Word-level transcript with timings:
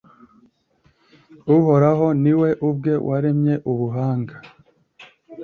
Uhoraho 1.55 2.07
ni 2.21 2.33
we 2.39 2.49
ubwe 2.69 2.93
waremye 3.07 3.55
ubuhanga 3.71 4.35